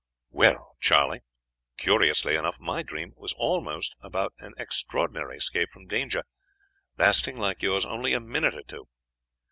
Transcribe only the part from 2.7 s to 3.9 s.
dream was also